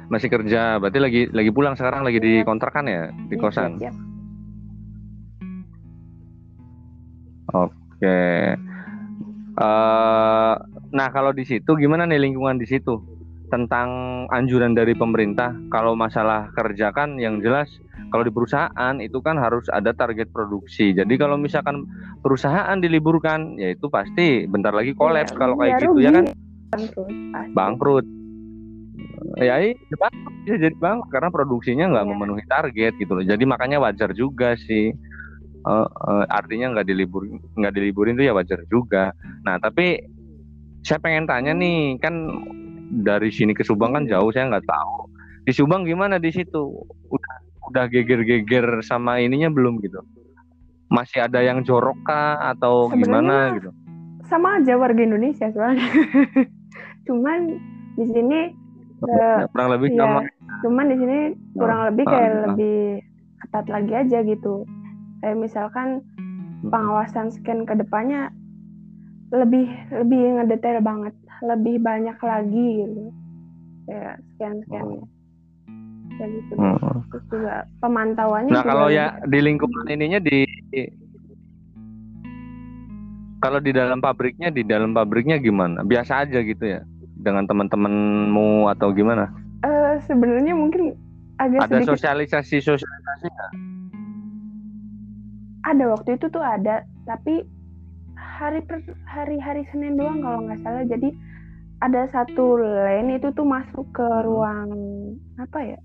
Masih 0.08 0.28
kerja, 0.32 0.80
berarti 0.80 0.98
lagi 1.04 1.22
lagi 1.28 1.50
pulang 1.52 1.76
sekarang 1.76 2.00
lagi 2.00 2.16
di 2.16 2.40
iya. 2.40 2.46
kontrakan 2.48 2.88
ya, 2.88 3.12
di 3.28 3.36
iya, 3.36 3.42
kosan. 3.44 3.76
Iya, 3.76 3.92
Oke. 7.48 8.20
Uh, 9.58 10.54
nah 10.94 11.08
kalau 11.12 11.34
di 11.36 11.44
situ 11.44 11.76
gimana 11.76 12.08
nih 12.08 12.20
lingkungan 12.24 12.56
di 12.56 12.64
situ? 12.64 13.17
Tentang 13.48 13.88
anjuran 14.30 14.76
dari 14.76 14.92
pemerintah 14.92 15.56
kalau 15.72 15.96
masalah 15.96 16.52
kerja 16.52 16.92
kan 16.92 17.16
yang 17.16 17.40
jelas 17.40 17.68
kalau 18.08 18.24
di 18.24 18.32
perusahaan 18.32 18.94
itu 19.02 19.18
kan 19.20 19.36
harus 19.36 19.68
ada 19.68 19.92
target 19.92 20.32
produksi. 20.32 20.96
Jadi 20.96 21.20
kalau 21.20 21.36
misalkan 21.36 21.84
perusahaan 22.24 22.76
diliburkan 22.80 23.60
ya 23.60 23.76
itu 23.76 23.90
pasti 23.92 24.48
bentar 24.48 24.72
lagi 24.72 24.96
kolaps 24.96 25.34
ya, 25.34 25.36
kalau 25.36 25.54
kayak 25.60 25.76
ya, 25.76 25.80
gitu 25.84 25.92
rugi. 25.92 26.04
ya 26.06 26.10
kan 26.14 26.26
bangkrut. 26.72 27.10
Bangkrut. 27.52 28.06
Ya 29.38 29.54
iya 29.60 29.74
bisa 30.46 30.56
jadi 30.56 30.76
bang 30.78 31.04
karena 31.12 31.28
produksinya 31.28 31.84
nggak 31.92 32.06
ya. 32.06 32.10
memenuhi 32.10 32.44
target 32.48 32.92
gitu 32.96 33.12
loh. 33.12 33.24
Jadi 33.24 33.44
makanya 33.44 33.82
wajar 33.82 34.16
juga 34.16 34.56
sih. 34.56 34.94
Uh, 35.68 35.84
uh, 35.84 36.24
artinya 36.32 36.70
nggak 36.70 36.86
dilibur 36.86 37.28
nggak 37.58 37.74
diliburin 37.74 38.16
itu 38.16 38.30
ya 38.30 38.32
wajar 38.32 38.62
juga. 38.72 39.12
Nah 39.44 39.60
tapi 39.60 40.00
saya 40.80 41.02
pengen 41.02 41.28
tanya 41.28 41.52
nih 41.52 41.98
kan 42.00 42.14
dari 42.88 43.28
sini 43.28 43.52
ke 43.52 43.62
Subang 43.62 43.92
kan 43.94 44.04
jauh 44.08 44.32
saya 44.32 44.48
nggak 44.48 44.66
tahu. 44.66 44.94
Di 45.44 45.52
Subang 45.52 45.84
gimana 45.84 46.16
di 46.16 46.32
situ? 46.32 46.84
Udah 47.12 47.34
udah 47.68 47.84
geger-geger 47.92 48.80
sama 48.80 49.20
ininya 49.20 49.52
belum 49.52 49.80
gitu? 49.84 50.00
Masih 50.88 51.28
ada 51.28 51.44
yang 51.44 51.60
jorok 51.64 52.00
kah 52.08 52.40
atau 52.56 52.88
Sebenarnya 52.88 53.04
gimana 53.04 53.36
gitu? 53.60 53.70
sama 54.28 54.60
aja 54.60 54.76
warga 54.76 55.00
Indonesia 55.00 55.48
soalnya. 55.52 55.84
Cuman 57.08 57.60
di 57.96 58.04
sini 58.08 58.52
uh, 59.04 59.48
kurang 59.52 59.68
lebih 59.76 59.96
ya, 59.96 60.04
sama. 60.04 60.20
cuman 60.58 60.90
di 60.90 60.96
sini 60.98 61.18
kurang 61.54 61.80
lebih 61.92 62.04
ah, 62.06 62.10
kayak 62.10 62.30
uh, 62.30 62.40
lebih 62.50 62.78
ketat 63.42 63.66
lagi 63.70 63.92
aja 63.94 64.18
gitu. 64.26 64.54
Kayak 65.22 65.38
misalkan 65.38 65.88
hmm. 66.18 66.70
pengawasan 66.70 67.30
scan 67.30 67.62
ke 67.66 67.74
depannya 67.78 68.30
lebih 69.28 69.68
lebih 69.92 70.40
ngedetail 70.40 70.80
banget 70.80 71.14
lebih 71.42 71.82
banyak 71.82 72.18
lagi 72.18 72.66
gitu. 72.84 73.02
Kayak 73.88 74.16
scan 74.36 74.54
scannya 74.68 75.04
kayak 76.18 76.34
gitu 76.34 76.52
hmm. 76.58 76.98
terus 77.14 77.24
juga 77.30 77.62
pemantauannya 77.78 78.50
nah 78.50 78.66
kalau 78.66 78.90
ya 78.90 79.22
di 79.30 79.38
lingkungan 79.38 79.86
ininya 79.86 80.18
di 80.18 80.42
kalau 83.38 83.62
di 83.62 83.70
dalam 83.70 84.02
pabriknya 84.02 84.50
di 84.50 84.66
dalam 84.66 84.90
pabriknya 84.90 85.38
gimana? 85.38 85.86
Biasa 85.86 86.26
aja 86.26 86.42
gitu 86.42 86.64
ya? 86.66 86.82
Dengan 87.22 87.46
teman-temanmu 87.46 88.66
atau 88.66 88.90
gimana? 88.90 89.30
Uh, 89.62 89.98
sebenarnya 90.10 90.58
mungkin 90.58 90.98
agak 91.38 91.70
ada 91.70 91.78
sedikit... 91.78 91.90
sosialisasi 91.94 92.56
sosialisasi 92.58 93.26
gak? 93.30 93.52
ada 95.68 95.84
waktu 95.92 96.18
itu 96.18 96.26
tuh 96.32 96.42
ada. 96.42 96.82
Tapi 97.06 97.46
hari 98.18 98.58
per 98.66 98.82
hari 99.06 99.38
hari 99.38 99.62
Senin 99.70 99.94
doang 99.94 100.18
kalau 100.18 100.42
nggak 100.42 100.58
salah. 100.66 100.82
Jadi 100.82 101.14
ada 101.78 102.06
satu 102.08 102.58
lane 102.58 103.16
itu 103.16 103.30
tuh 103.32 103.46
masuk 103.46 103.86
ke 103.92 104.06
ruang 104.22 104.70
apa 105.36 105.58
ya? 105.64 105.78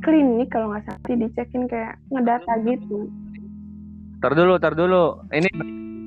Klinik 0.00 0.52
kalau 0.52 0.70
nggak 0.70 0.84
salah. 0.84 1.00
Dicekin 1.08 1.64
kayak 1.66 1.96
ngedata 2.10 2.52
gitu. 2.62 3.08
Tar 4.18 4.32
dulu 4.32 4.54
tar 4.56 4.72
dulu. 4.72 5.24
Ini 5.30 5.48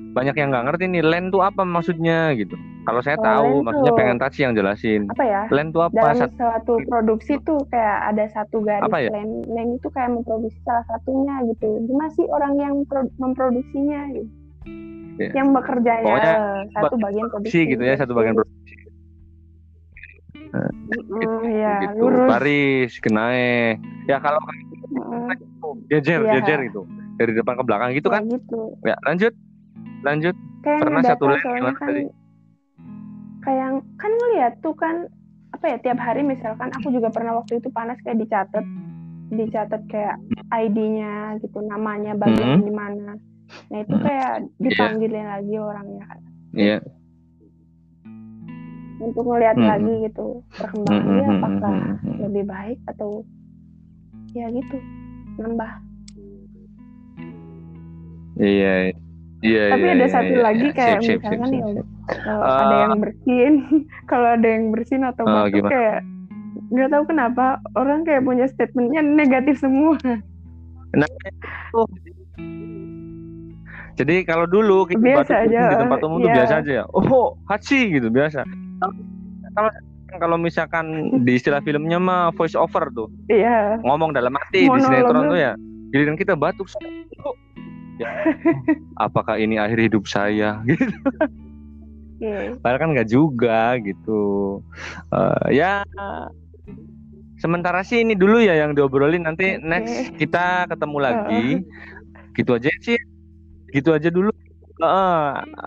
banyak 0.10 0.36
yang 0.36 0.50
nggak 0.50 0.66
ngerti 0.66 0.84
nih 0.88 1.02
land 1.02 1.30
tuh 1.30 1.42
apa 1.42 1.62
maksudnya 1.62 2.34
gitu. 2.34 2.54
Kalau 2.82 3.02
saya 3.02 3.18
Oh, 3.18 3.24
tahu 3.24 3.52
maksudnya 3.62 3.92
tuh- 3.92 4.00
pengen 4.00 4.18
Taci 4.18 4.40
yang 4.42 4.54
jelasin. 4.54 5.02
apa 5.08 5.24
ya? 5.24 5.42
Land 5.50 5.70
tuh 5.72 5.82
apa? 5.84 5.94
Dalam 5.96 6.18
Sat- 6.18 6.34
suatu 6.36 6.74
produksi 6.86 7.34
tuh 7.44 7.60
kayak 7.68 8.00
ada 8.08 8.26
satu 8.30 8.62
garis 8.62 8.86
Apa 8.86 8.98
ya? 9.00 9.10
lain 9.10 9.30
lain 9.48 9.70
itu 9.76 9.88
kayak 9.90 10.10
memproduksi 10.12 10.58
salah 10.62 10.86
satunya 10.86 11.34
gitu. 11.48 11.68
Gimana 11.84 12.10
sih 12.12 12.26
orang 12.26 12.54
yang 12.58 12.76
pro- 12.86 13.14
memproduksinya 13.18 14.02
gitu? 14.12 14.30
Ya. 15.20 15.36
yang 15.36 15.52
bekerja 15.52 16.00
ya 16.00 16.16
satu 16.72 16.96
bagian 16.96 17.28
produksi 17.28 17.68
gitu 17.68 17.84
ya 17.84 18.00
satu 18.00 18.16
bagian 18.16 18.40
produksi 18.40 18.56
Mm, 20.50 21.42
ya 21.52 21.74
gitu. 21.86 22.02
lurus. 22.02 22.28
Baris 22.28 22.92
kenae. 23.00 23.78
Ya 24.06 24.18
kalau 24.18 24.42
Mm, 24.90 25.30
jejer 25.88 26.20
Iya. 26.20 26.34
jejer 26.36 26.60
gitu. 26.66 26.82
Dari 27.16 27.32
depan 27.32 27.54
ke 27.54 27.64
belakang 27.64 27.90
gitu 27.94 28.08
kan? 28.08 28.24
kayak 28.24 28.42
gitu. 28.42 28.62
Ya 28.82 28.96
lanjut. 29.04 29.34
Lanjut. 30.02 30.36
Kayak 30.60 30.80
Pernah 30.82 31.02
satu 31.04 31.24
lane 31.26 31.40
gimana 31.40 31.72
kan 31.72 31.88
tadi? 31.88 32.04
kayak 33.40 33.70
kan 33.96 34.12
ngeliat 34.12 34.54
tuh 34.60 34.74
kan 34.74 34.96
apa 35.50 35.66
ya 35.66 35.78
tiap 35.80 35.98
hari 35.98 36.22
misalkan 36.22 36.70
aku 36.70 36.90
juga 36.90 37.08
pernah 37.08 37.34
waktu 37.34 37.58
itu 37.58 37.70
panas 37.70 37.98
kayak 38.00 38.20
dicatat 38.20 38.66
dicatat 39.30 39.82
kayak 39.88 40.18
ID-nya 40.52 41.14
gitu 41.40 41.62
namanya 41.62 42.14
bagian 42.14 42.60
Hmm. 42.60 42.66
di 42.66 42.74
mana. 42.74 43.14
Nah 43.70 43.78
itu 43.80 43.96
kayak 43.96 44.34
dipanggilin 44.58 45.28
lagi 45.28 45.56
orangnya. 45.56 46.04
Kan 46.04 46.20
iya 46.52 46.78
untuk 49.00 49.24
ngeliat 49.26 49.56
Hmm. 49.56 49.68
lagi 49.68 49.94
gitu 50.06 50.28
perkembangannya 50.54 51.24
Hmm, 51.24 51.24
hmm, 51.24 51.40
apakah 51.40 51.72
hmm, 51.72 51.84
hmm, 51.88 51.98
hmm. 52.04 52.18
lebih 52.28 52.44
baik 52.46 52.78
atau 52.88 53.10
ya 54.32 54.46
gitu 54.52 54.78
nambah 55.40 55.72
iya 58.38 58.74
iya 59.42 59.64
tapi 59.72 59.86
iya, 59.88 59.94
ada 59.96 60.06
iya, 60.06 60.14
satu 60.14 60.34
iya. 60.36 60.44
lagi 60.44 60.68
Sip, 60.70 60.76
kayak 60.76 60.98
sip, 61.00 61.20
misalkan 61.20 61.50
sip, 61.50 61.60
ya 61.60 61.68
sip. 61.74 61.86
kalau 62.24 62.44
Eh, 62.44 62.60
ada 62.60 62.76
yang 62.78 62.94
bersihin 63.00 63.54
kalau 64.12 64.28
ada 64.36 64.48
yang 64.48 64.64
bersihin 64.72 65.04
atau 65.08 65.24
Oh, 65.26 65.34
batuk 65.48 65.54
gimana? 65.56 65.72
kayak 65.72 66.00
nggak 66.70 66.90
tahu 66.94 67.04
kenapa 67.10 67.46
orang 67.74 68.00
kayak 68.06 68.22
punya 68.22 68.46
statementnya 68.46 69.02
negatif 69.02 69.58
semua 69.58 69.98
Jadi 74.00 74.24
kalau 74.24 74.48
dulu 74.48 74.88
kita 74.88 75.04
Biasa 75.04 75.28
batuk 75.28 75.44
aja, 75.52 75.62
di 75.68 75.76
tempat 75.76 76.00
umum 76.08 76.18
tuh 76.24 76.32
iya. 76.32 76.38
biasa 76.40 76.54
aja 76.64 76.72
ya. 76.72 76.86
Oh, 76.96 77.36
haji 77.52 77.80
gitu 78.00 78.08
biasa. 78.08 78.48
Kalau 78.80 79.72
kalau 80.18 80.38
misalkan 80.42 81.14
di 81.22 81.38
istilah 81.38 81.62
filmnya 81.62 82.02
mah 82.02 82.34
voice 82.34 82.58
over 82.58 82.90
tuh 82.90 83.10
iya 83.30 83.78
ngomong 83.86 84.10
dalam 84.10 84.34
hati 84.34 84.66
di 84.66 84.80
sinetron 84.82 85.30
tuh 85.30 85.40
ya. 85.40 85.54
Giliran 85.90 86.18
kita 86.22 86.38
batuk 86.38 86.70
ya, 87.98 88.10
apakah 89.02 89.42
ini 89.42 89.58
akhir 89.58 89.90
hidup 89.90 90.06
saya 90.06 90.62
gitu. 90.70 90.86
Iya. 92.20 92.60
Padahal 92.60 92.80
kan 92.80 92.90
nggak 92.96 93.10
juga 93.10 93.80
gitu. 93.80 94.22
Eh, 95.12 95.56
ya 95.56 95.88
sementara 97.40 97.82
sih 97.88 98.04
ini 98.04 98.14
dulu 98.14 98.44
ya 98.44 98.60
yang 98.60 98.76
diobrolin 98.76 99.24
nanti 99.24 99.56
Oke. 99.56 99.64
next 99.64 100.14
kita 100.20 100.68
ketemu 100.68 100.98
lagi. 101.00 101.46
Gitu 102.36 102.52
aja 102.54 102.72
sih. 102.84 103.00
Gitu 103.72 103.90
aja 103.96 104.12
dulu. 104.12 104.30
Heeh, 104.80 105.24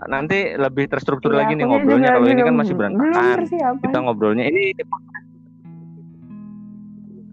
nanti 0.07 0.39
lebih 0.53 0.89
terstruktur 0.89 1.31
Iya, 1.31 1.39
lagi 1.39 1.53
nih 1.53 1.65
ngobrolnya. 1.65 2.09
Kalau 2.11 2.27
ini 2.27 2.41
kan 2.41 2.55
masih 2.55 2.73
berantakan. 2.73 3.37
Kita 3.79 3.97
ngobrolnya 3.99 4.45
ini 4.45 4.73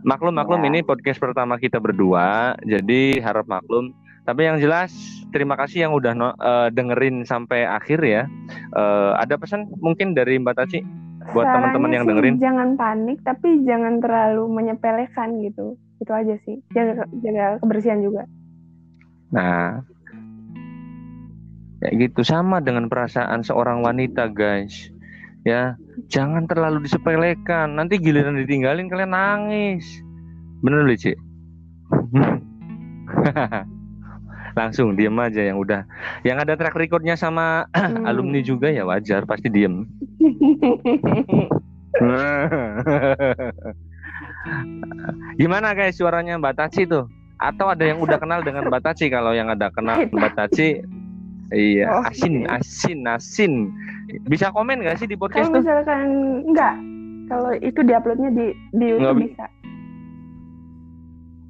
maklum 0.00 0.32
maklum 0.32 0.60
Ya. 0.60 0.68
ini 0.68 0.78
podcast 0.80 1.16
pertama 1.16 1.56
kita 1.56 1.76
berdua. 1.76 2.52
Jadi 2.62 3.16
harap 3.18 3.44
maklum. 3.46 3.92
Tapi 4.22 4.44
yang 4.44 4.60
jelas 4.60 4.92
terima 5.28 5.56
kasih 5.56 5.88
yang 5.88 5.92
udah 5.92 6.12
no- 6.12 6.36
eh, 6.36 6.68
dengerin 6.70 7.24
sampai 7.24 7.64
akhir 7.64 8.00
ya. 8.00 8.28
Eh, 8.70 9.12
ada 9.16 9.34
pesan 9.34 9.64
mungkin 9.76 10.12
dari 10.12 10.36
Mbak 10.36 10.54
Taci 10.54 10.80
buat 11.30 11.46
teman-teman 11.46 11.90
yang 11.90 12.04
dengerin. 12.04 12.36
jangan 12.38 12.74
panik 12.74 13.20
tapi 13.22 13.62
jangan 13.62 14.00
terlalu 14.00 14.50
menyepelekan 14.50 15.38
gitu 15.40 15.76
itu 15.96 16.10
aja 16.10 16.34
sih 16.42 16.58
jaga 16.70 17.04
jaga 17.20 17.60
kebersihan 17.60 18.00
juga 18.00 18.24
Nah, 19.30 19.84
ya 21.80 21.88
gitu 21.96 22.20
sama 22.24 22.60
dengan 22.60 22.88
perasaan 22.88 23.44
seorang 23.44 23.82
wanita, 23.84 24.28
guys. 24.32 24.92
Ya, 25.48 25.80
jangan 26.12 26.44
terlalu 26.44 26.84
disepelekan. 26.84 27.72
Nanti 27.76 27.96
giliran 27.96 28.36
ditinggalin 28.36 28.92
kalian 28.92 29.16
nangis. 29.16 29.88
Bener 30.60 30.84
loh, 30.84 30.92
Cik? 30.92 31.16
Langsung 34.58 34.98
diem 34.98 35.14
aja 35.16 35.40
yang 35.40 35.56
udah. 35.56 35.86
Yang 36.26 36.38
ada 36.44 36.52
track 36.60 36.76
recordnya 36.76 37.16
sama 37.16 37.64
Hmm. 37.80 38.04
alumni 38.04 38.44
juga 38.44 38.68
ya 38.68 38.84
wajar, 38.84 39.24
pasti 39.24 39.48
diem. 39.48 39.88
Gimana 45.40 45.72
guys 45.76 45.96
suaranya 45.96 46.36
Mbak 46.36 46.54
Taci 46.56 46.84
tuh? 46.84 47.08
Atau 47.40 47.72
ada 47.72 47.80
yang 47.88 48.04
udah 48.04 48.20
kenal 48.20 48.44
dengan 48.44 48.68
Mbak 48.68 48.84
Taci? 48.84 49.08
Kalau 49.08 49.32
yang 49.32 49.48
ada 49.48 49.72
kenal 49.72 50.04
Mbak 50.12 50.32
Taci, 50.36 50.84
iya 51.52 51.86
Oh, 51.88 52.02
asin, 52.04 52.42
oke. 52.42 52.56
asin, 52.56 52.98
asin. 53.04 53.52
Bisa 54.24 54.48
komen 54.48 54.80
gak 54.80 54.96
sih 54.96 55.04
di 55.04 55.14
podcast 55.14 55.46
kalau 55.46 55.52
tuh? 55.52 55.62
misalkan 55.62 56.08
enggak 56.44 56.74
kalau 57.26 57.50
itu 57.54 57.80
diuploadnya 57.80 58.30
di 58.30 58.46
di 58.72 58.84
YouTube 58.88 59.00
Nggak 59.00 59.16
bi- 59.16 59.26
bisa 59.28 59.46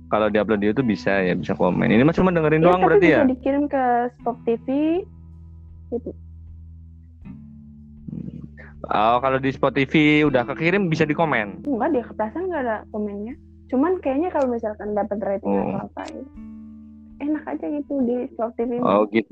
Kalau 0.09 0.27
diupload 0.27 0.59
di 0.59 0.67
YouTube 0.67 0.91
bisa 0.91 1.13
ya, 1.21 1.33
bisa 1.33 1.55
komen. 1.55 1.87
Ini 1.87 2.03
mah 2.03 2.11
cuma 2.11 2.29
dengerin 2.29 2.59
Iya, 2.59 2.67
doang 2.67 2.83
berarti 2.83 3.07
bisa 3.07 3.15
ya? 3.17 3.23
dikirim 3.25 3.65
ke 3.65 3.85
Spok 4.17 4.37
TV 4.43 4.67
gitu 5.89 6.11
Oh, 8.87 9.17
kalau 9.19 9.39
di 9.39 9.51
Spotify 9.51 10.25
udah 10.25 10.43
kekirim 10.47 10.89
bisa 10.89 11.05
dikomen. 11.05 11.63
enggak 11.63 11.89
dia 11.93 12.03
keplasan 12.03 12.43
nggak 12.45 12.63
ada 12.63 12.77
komennya 12.91 13.39
cuman 13.67 14.03
kayaknya 14.03 14.29
kalau 14.29 14.51
misalkan 14.51 14.91
dapat 14.91 15.15
rating 15.21 15.47
Oh. 15.47 15.79
atau 15.79 15.87
apa 15.87 16.03
enak 17.21 17.45
aja 17.47 17.67
gitu 17.71 17.95
di 18.03 18.27
Spok 18.29 18.51
TV 18.57 18.83
Oh 18.83 19.07
gitu. 19.07 19.31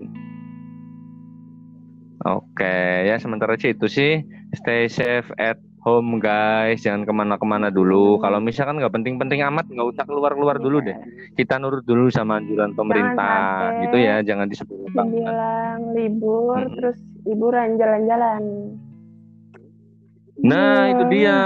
Oke, 2.27 3.07
ya 3.07 3.15
sementara 3.23 3.55
sih 3.55 3.79
itu 3.79 3.87
sih 3.87 4.27
stay 4.59 4.91
safe 4.91 5.31
at 5.39 5.59
home 5.87 6.19
guys, 6.19 6.83
jangan 6.83 7.07
ke 7.07 7.13
mana-kemana 7.15 7.71
dulu. 7.71 8.19
Hmm. 8.19 8.23
Kalau 8.27 8.39
misalkan 8.43 8.83
nggak 8.83 8.91
penting-penting 8.91 9.41
amat, 9.47 9.71
nggak 9.71 9.89
usah 9.95 10.05
keluar-keluar 10.05 10.59
dulu 10.59 10.83
deh. 10.83 10.99
Iya. 10.99 11.33
Kita 11.39 11.63
nurut 11.63 11.87
dulu 11.87 12.11
sama 12.11 12.43
anjuran 12.43 12.75
pemerintah, 12.75 13.71
sampai 13.71 13.83
gitu 13.87 13.97
ya, 14.03 14.17
jangan 14.27 14.51
disebut 14.51 14.77
dibilang 14.91 15.81
libur 15.95 16.59
Mm-mm. 16.59 16.75
terus 16.75 16.99
liburan 17.23 17.79
jalan-jalan 17.79 18.43
Nah 20.39 20.87
Iya. 20.87 20.93
itu 20.95 21.05
dia. 21.11 21.39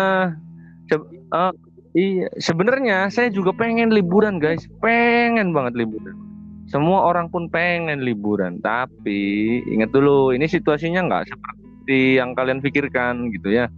Se- 0.88 1.08
eh, 1.32 1.52
iya, 1.96 2.28
sebenarnya 2.40 3.08
saya 3.08 3.28
juga 3.28 3.52
pengen 3.56 3.92
liburan 3.92 4.40
guys, 4.40 4.64
pengen 4.80 5.52
banget 5.52 5.85
liburan. 5.85 6.32
Semua 6.72 7.04
orang 7.04 7.28
pun 7.28 7.52
pengen 7.52 8.00
liburan, 8.00 8.56
tapi 8.64 9.61
ingat 9.68 9.92
dulu 9.92 10.32
ini 10.32 10.48
situasinya 10.48 11.04
nggak 11.04 11.28
seperti 11.28 12.16
yang 12.16 12.32
kalian 12.32 12.64
pikirkan 12.64 13.28
gitu 13.28 13.52
ya. 13.52 13.68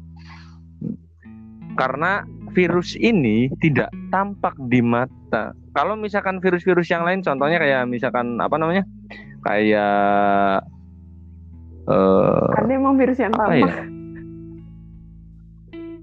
Karena 1.75 2.23
virus 2.55 2.95
ini 2.95 3.51
tidak 3.59 3.91
tampak 4.15 4.55
di 4.71 4.79
mata. 4.79 5.51
Kalau 5.75 5.99
misalkan 5.99 6.39
virus-virus 6.39 6.87
yang 6.87 7.03
lain, 7.03 7.19
contohnya 7.27 7.59
kayak 7.59 7.83
misalkan 7.91 8.39
apa 8.39 8.55
namanya, 8.63 8.87
kayak 9.43 10.63
eh 11.91 12.47
ada 12.63 12.71
emang 12.71 12.95
virus 12.95 13.19
yang 13.19 13.35
tampak 13.35 13.59
ya? 13.59 13.91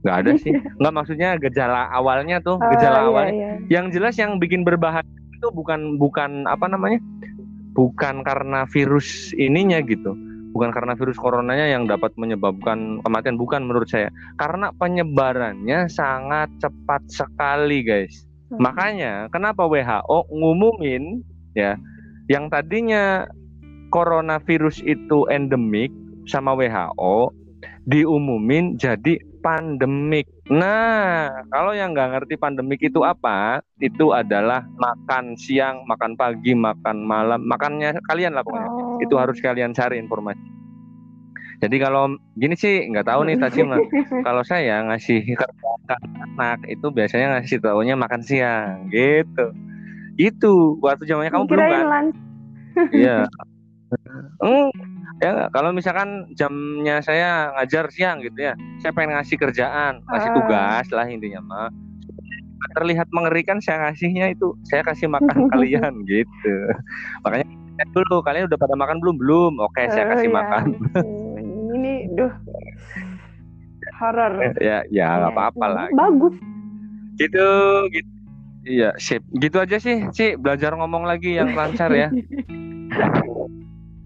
Nggak 0.03 0.17
ada 0.27 0.31
sih. 0.43 0.53
Nggak 0.75 0.91
maksudnya 0.91 1.39
gejala 1.39 1.87
awalnya 1.95 2.43
tuh, 2.43 2.59
Oh, 2.59 2.69
gejala 2.75 2.99
iya, 2.99 3.07
awalnya. 3.07 3.31
iya. 3.31 3.51
Yang 3.79 3.85
jelas 3.95 4.19
yang 4.19 4.43
bikin 4.43 4.67
berbahaya 4.67 5.07
itu 5.41 5.49
bukan 5.49 5.97
bukan 5.97 6.45
apa 6.45 6.69
namanya? 6.69 7.01
Bukan 7.73 8.21
karena 8.21 8.69
virus 8.69 9.33
ininya 9.33 9.81
gitu. 9.81 10.13
Bukan 10.53 10.69
karena 10.69 10.93
virus 10.93 11.17
coronanya 11.17 11.65
yang 11.65 11.89
dapat 11.89 12.13
menyebabkan 12.19 13.01
kematian, 13.01 13.41
bukan 13.41 13.65
menurut 13.65 13.89
saya. 13.89 14.13
Karena 14.37 14.69
penyebarannya 14.77 15.89
sangat 15.89 16.53
cepat 16.61 17.01
sekali, 17.09 17.81
guys. 17.81 18.29
Hmm. 18.53 18.69
Makanya 18.69 19.31
kenapa 19.33 19.65
WHO 19.65 20.29
ngumumin 20.29 21.25
ya 21.57 21.79
yang 22.29 22.51
tadinya 22.51 23.25
coronavirus 23.89 24.83
itu 24.85 25.25
endemik 25.31 25.89
sama 26.27 26.53
WHO 26.53 27.31
diumumin 27.87 28.75
jadi 28.75 29.17
pandemik. 29.41 30.29
Nah, 30.47 31.43
kalau 31.49 31.73
yang 31.73 31.91
nggak 31.91 32.09
ngerti 32.15 32.37
pandemik 32.37 32.79
itu 32.79 33.01
apa, 33.01 33.65
itu 33.81 34.13
adalah 34.13 34.63
makan 34.77 35.33
siang, 35.35 35.83
makan 35.89 36.13
pagi, 36.13 36.53
makan 36.53 37.03
malam, 37.03 37.41
makannya 37.43 37.97
kalian 38.05 38.37
lah 38.37 38.45
pokoknya. 38.45 38.69
Oh. 38.69 39.01
Itu 39.01 39.17
harus 39.17 39.41
kalian 39.41 39.73
cari 39.73 39.97
informasi. 39.97 40.61
Jadi 41.61 41.77
kalau 41.77 42.17
gini 42.33 42.57
sih 42.57 42.89
nggak 42.89 43.05
tahu 43.05 43.21
nih 43.29 43.37
Tajim 43.37 43.69
kalau 44.25 44.41
saya 44.41 44.81
ngasih 44.89 45.37
ke 45.37 45.45
anak 46.17 46.57
itu 46.65 46.89
biasanya 46.89 47.37
ngasih 47.37 47.61
taunya 47.61 47.93
makan 47.93 48.21
siang 48.25 48.89
gitu. 48.89 49.53
Itu 50.17 50.81
waktu 50.81 51.05
zamannya 51.05 51.29
kamu 51.33 51.45
belum 51.49 51.65
kan? 51.69 52.05
Iya. 52.93 53.17
Hmm, 55.21 55.45
ya 55.45 55.53
kalau 55.53 55.69
misalkan 55.69 56.25
jamnya 56.33 56.97
saya 57.05 57.53
ngajar 57.53 57.93
siang 57.93 58.25
gitu 58.25 58.41
ya, 58.41 58.57
saya 58.81 58.89
pengen 58.89 59.13
ngasih 59.21 59.37
kerjaan, 59.37 60.01
ngasih 60.09 60.29
ah. 60.33 60.35
tugas 60.41 60.85
lah 60.89 61.05
intinya 61.05 61.41
mah. 61.45 61.69
Terlihat 62.73 63.05
mengerikan 63.13 63.61
saya 63.61 63.89
ngasihnya 63.89 64.33
itu, 64.33 64.57
saya 64.65 64.81
kasih 64.81 65.05
makan 65.13 65.45
kalian 65.53 65.93
gitu. 66.09 66.55
Makanya 67.21 67.45
dulu 67.93 68.25
kalian 68.25 68.49
udah 68.49 68.57
pada 68.57 68.73
makan 68.73 68.97
belum? 68.97 69.15
Belum? 69.21 69.53
Oke, 69.61 69.85
saya 69.93 70.09
kasih 70.17 70.29
oh, 70.29 70.33
makan. 70.33 70.65
ini 71.77 72.09
duh. 72.17 72.33
Horor 74.01 74.57
ya 74.57 74.81
ya 74.89 75.07
nggak 75.21 75.29
ya, 75.29 75.37
apa-apa 75.37 75.65
lah. 75.69 75.87
Bagus. 75.93 76.33
Gitu 77.21 77.49
gitu. 77.93 78.09
Iya 78.61 78.89
sip. 78.97 79.21
Gitu 79.37 79.57
aja 79.61 79.77
sih 79.77 80.09
sih 80.13 80.33
belajar 80.37 80.73
ngomong 80.73 81.05
lagi 81.05 81.37
yang 81.37 81.53
lancar 81.53 81.89
ya 81.93 82.09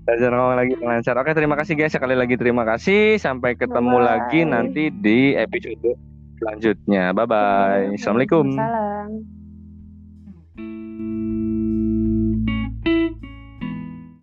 belajar 0.06 0.30
ngomong 0.30 0.58
lagi 0.62 0.72
yang 0.78 0.86
lancar 0.86 1.16
oke 1.18 1.32
terima 1.34 1.58
kasih 1.58 1.74
guys. 1.74 1.92
Sekali 1.92 2.16
lagi 2.16 2.38
terima 2.38 2.64
kasih. 2.64 3.18
Sampai 3.18 3.58
ketemu 3.58 3.98
bye. 3.98 4.06
lagi 4.06 4.40
nanti 4.46 4.94
di 4.94 5.34
episode 5.34 5.98
selanjutnya. 6.38 7.12
Bye 7.12 7.26
bye 7.26 7.84
assalamualaikum. 7.98 8.54
Salam. 8.54 9.45